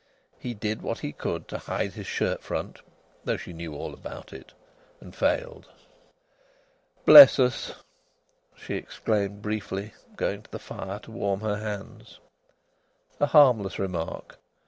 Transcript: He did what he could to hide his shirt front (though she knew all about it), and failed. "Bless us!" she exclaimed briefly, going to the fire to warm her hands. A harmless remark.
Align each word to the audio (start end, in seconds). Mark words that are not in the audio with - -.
He 0.39 0.55
did 0.55 0.81
what 0.81 1.01
he 1.01 1.11
could 1.11 1.47
to 1.49 1.59
hide 1.59 1.93
his 1.93 2.07
shirt 2.07 2.41
front 2.41 2.81
(though 3.23 3.37
she 3.37 3.53
knew 3.53 3.75
all 3.75 3.93
about 3.93 4.33
it), 4.33 4.51
and 4.99 5.15
failed. 5.15 5.67
"Bless 7.05 7.37
us!" 7.37 7.73
she 8.55 8.73
exclaimed 8.73 9.43
briefly, 9.43 9.93
going 10.15 10.41
to 10.41 10.49
the 10.49 10.57
fire 10.57 10.97
to 11.03 11.11
warm 11.11 11.41
her 11.41 11.57
hands. 11.57 12.17
A 13.19 13.27
harmless 13.27 13.77
remark. 13.77 14.39